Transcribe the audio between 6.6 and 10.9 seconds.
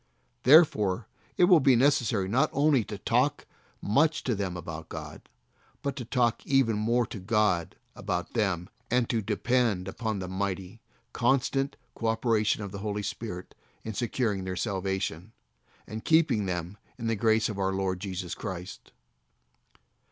more to God about them, and to depend upon the mighty,